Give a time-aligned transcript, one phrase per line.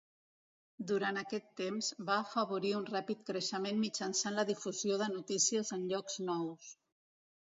[0.91, 6.17] Durant aquest temps, va afavorir un ràpid creixement mitjançant la difusió de notícies en llocs
[6.31, 6.73] nous.